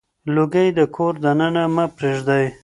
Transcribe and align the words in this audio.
لوګي 0.33 0.67
د 0.77 0.79
کور 0.95 1.13
دننه 1.23 1.63
مه 1.75 1.85
پرېږدئ. 1.95 2.45